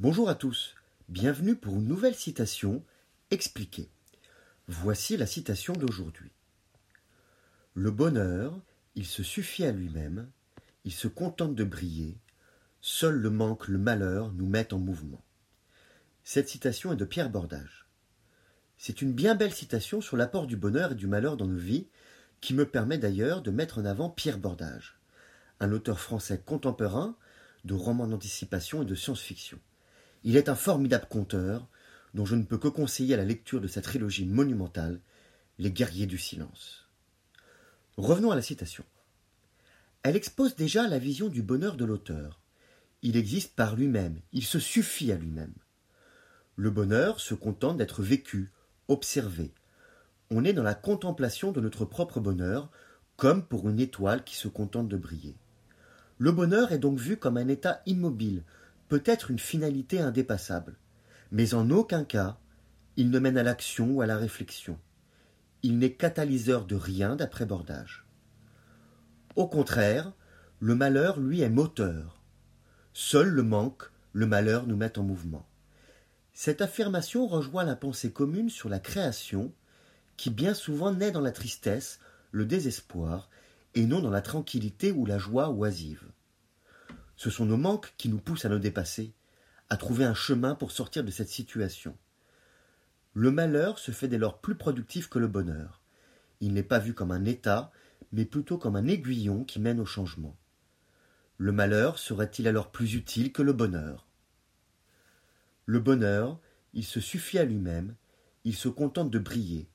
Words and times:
Bonjour 0.00 0.28
à 0.28 0.36
tous, 0.36 0.76
bienvenue 1.08 1.56
pour 1.56 1.74
une 1.74 1.88
nouvelle 1.88 2.14
citation 2.14 2.84
expliquée. 3.32 3.90
Voici 4.68 5.16
la 5.16 5.26
citation 5.26 5.72
d'aujourd'hui. 5.72 6.30
Le 7.74 7.90
bonheur, 7.90 8.60
il 8.94 9.04
se 9.04 9.24
suffit 9.24 9.64
à 9.64 9.72
lui-même, 9.72 10.30
il 10.84 10.92
se 10.92 11.08
contente 11.08 11.56
de 11.56 11.64
briller, 11.64 12.16
seul 12.80 13.16
le 13.16 13.30
manque, 13.30 13.66
le 13.66 13.78
malheur 13.78 14.32
nous 14.34 14.46
met 14.46 14.72
en 14.72 14.78
mouvement. 14.78 15.20
Cette 16.22 16.48
citation 16.48 16.92
est 16.92 16.96
de 16.96 17.04
Pierre 17.04 17.30
Bordage. 17.30 17.88
C'est 18.76 19.02
une 19.02 19.12
bien 19.12 19.34
belle 19.34 19.52
citation 19.52 20.00
sur 20.00 20.16
l'apport 20.16 20.46
du 20.46 20.56
bonheur 20.56 20.92
et 20.92 20.94
du 20.94 21.08
malheur 21.08 21.36
dans 21.36 21.48
nos 21.48 21.58
vies, 21.58 21.88
qui 22.40 22.54
me 22.54 22.66
permet 22.66 22.98
d'ailleurs 22.98 23.42
de 23.42 23.50
mettre 23.50 23.78
en 23.78 23.84
avant 23.84 24.10
Pierre 24.10 24.38
Bordage, 24.38 25.00
un 25.58 25.72
auteur 25.72 25.98
français 25.98 26.40
contemporain 26.46 27.16
de 27.64 27.74
romans 27.74 28.06
d'anticipation 28.06 28.82
et 28.82 28.86
de 28.86 28.94
science-fiction. 28.94 29.58
Il 30.24 30.36
est 30.36 30.48
un 30.48 30.54
formidable 30.54 31.06
conteur, 31.08 31.68
dont 32.14 32.24
je 32.24 32.34
ne 32.34 32.42
peux 32.42 32.58
que 32.58 32.68
conseiller 32.68 33.16
la 33.16 33.24
lecture 33.24 33.60
de 33.60 33.68
sa 33.68 33.82
trilogie 33.82 34.26
monumentale, 34.26 35.00
Les 35.58 35.72
guerriers 35.72 36.06
du 36.06 36.18
silence. 36.18 36.86
Revenons 37.96 38.30
à 38.30 38.36
la 38.36 38.42
citation. 38.42 38.84
Elle 40.04 40.14
expose 40.14 40.54
déjà 40.54 40.86
la 40.86 41.00
vision 41.00 41.28
du 41.28 41.42
bonheur 41.42 41.76
de 41.76 41.84
l'auteur. 41.84 42.40
Il 43.02 43.16
existe 43.16 43.56
par 43.56 43.74
lui-même, 43.74 44.20
il 44.32 44.44
se 44.44 44.60
suffit 44.60 45.10
à 45.10 45.16
lui-même. 45.16 45.54
Le 46.54 46.70
bonheur 46.70 47.18
se 47.18 47.34
contente 47.34 47.76
d'être 47.76 48.02
vécu, 48.02 48.52
observé. 48.86 49.52
On 50.30 50.44
est 50.44 50.52
dans 50.52 50.62
la 50.62 50.74
contemplation 50.74 51.50
de 51.50 51.60
notre 51.60 51.84
propre 51.84 52.20
bonheur, 52.20 52.70
comme 53.16 53.44
pour 53.44 53.68
une 53.68 53.80
étoile 53.80 54.22
qui 54.22 54.36
se 54.36 54.48
contente 54.48 54.88
de 54.88 54.96
briller. 54.96 55.36
Le 56.18 56.30
bonheur 56.32 56.72
est 56.72 56.78
donc 56.78 56.98
vu 56.98 57.16
comme 57.16 57.36
un 57.36 57.48
état 57.48 57.82
immobile, 57.86 58.44
peut-être 58.88 59.30
une 59.30 59.38
finalité 59.38 60.00
indépassable, 60.00 60.76
mais 61.30 61.54
en 61.54 61.70
aucun 61.70 62.04
cas 62.04 62.38
il 62.98 63.10
ne 63.10 63.20
mène 63.20 63.38
à 63.38 63.44
l'action 63.44 63.92
ou 63.92 64.02
à 64.02 64.06
la 64.06 64.16
réflexion. 64.16 64.76
Il 65.62 65.78
n'est 65.78 65.92
catalyseur 65.92 66.64
de 66.64 66.74
rien 66.74 67.14
d'après 67.14 67.46
Bordage. 67.46 68.04
Au 69.36 69.46
contraire, 69.46 70.12
le 70.58 70.74
malheur, 70.74 71.20
lui, 71.20 71.42
est 71.42 71.48
moteur. 71.48 72.20
Seul 72.92 73.28
le 73.28 73.44
manque, 73.44 73.84
le 74.12 74.26
malheur 74.26 74.66
nous 74.66 74.76
met 74.76 74.98
en 74.98 75.04
mouvement. 75.04 75.46
Cette 76.32 76.60
affirmation 76.60 77.28
rejoint 77.28 77.62
la 77.62 77.76
pensée 77.76 78.10
commune 78.12 78.50
sur 78.50 78.68
la 78.68 78.80
création, 78.80 79.52
qui 80.16 80.30
bien 80.30 80.54
souvent 80.54 80.92
naît 80.92 81.12
dans 81.12 81.20
la 81.20 81.30
tristesse, 81.30 82.00
le 82.32 82.46
désespoir, 82.46 83.30
et 83.76 83.86
non 83.86 84.00
dans 84.00 84.10
la 84.10 84.22
tranquillité 84.22 84.90
ou 84.90 85.06
la 85.06 85.18
joie 85.18 85.50
oisive. 85.50 86.02
Ce 87.18 87.30
sont 87.30 87.46
nos 87.46 87.56
manques 87.56 87.92
qui 87.98 88.08
nous 88.08 88.20
poussent 88.20 88.44
à 88.44 88.48
nous 88.48 88.60
dépasser, 88.60 89.12
à 89.68 89.76
trouver 89.76 90.04
un 90.04 90.14
chemin 90.14 90.54
pour 90.54 90.70
sortir 90.70 91.02
de 91.02 91.10
cette 91.10 91.28
situation. 91.28 91.98
Le 93.12 93.32
malheur 93.32 93.80
se 93.80 93.90
fait 93.90 94.06
dès 94.06 94.18
lors 94.18 94.40
plus 94.40 94.54
productif 94.54 95.08
que 95.08 95.18
le 95.18 95.26
bonheur. 95.26 95.82
Il 96.40 96.54
n'est 96.54 96.62
pas 96.62 96.78
vu 96.78 96.94
comme 96.94 97.10
un 97.10 97.24
état, 97.24 97.72
mais 98.12 98.24
plutôt 98.24 98.56
comme 98.56 98.76
un 98.76 98.86
aiguillon 98.86 99.42
qui 99.42 99.58
mène 99.58 99.80
au 99.80 99.84
changement. 99.84 100.36
Le 101.38 101.50
malheur 101.50 101.98
serait-il 101.98 102.46
alors 102.46 102.70
plus 102.70 102.94
utile 102.94 103.32
que 103.32 103.42
le 103.42 103.52
bonheur? 103.52 104.06
Le 105.66 105.80
bonheur, 105.80 106.38
il 106.72 106.84
se 106.84 107.00
suffit 107.00 107.40
à 107.40 107.44
lui-même, 107.44 107.96
il 108.44 108.54
se 108.54 108.68
contente 108.68 109.10
de 109.10 109.18
briller. 109.18 109.68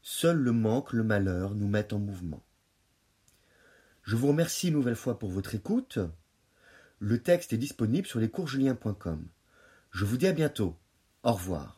Seul 0.00 0.38
le 0.38 0.52
manque, 0.52 0.94
le 0.94 1.04
malheur 1.04 1.54
nous 1.54 1.68
mettent 1.68 1.92
en 1.92 1.98
mouvement. 1.98 2.42
Je 4.04 4.16
vous 4.16 4.28
remercie 4.28 4.68
une 4.68 4.74
nouvelle 4.74 4.96
fois 4.96 5.18
pour 5.18 5.28
votre 5.28 5.54
écoute. 5.54 5.98
Le 7.00 7.22
texte 7.22 7.52
est 7.52 7.58
disponible 7.58 8.06
sur 8.06 8.18
lescoursjulien.com. 8.18 9.24
Je 9.92 10.04
vous 10.04 10.16
dis 10.16 10.26
à 10.26 10.32
bientôt. 10.32 10.76
Au 11.22 11.32
revoir. 11.32 11.77